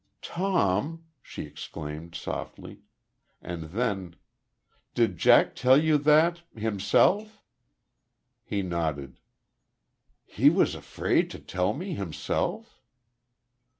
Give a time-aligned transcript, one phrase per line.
[0.23, 2.79] "Tom!" she exclaimed, softly....
[3.39, 4.15] And then,
[4.95, 7.43] "Did Jack tell you that himself?"
[8.43, 9.19] He nodded.
[10.25, 12.81] "He was afraid to tell me himself?"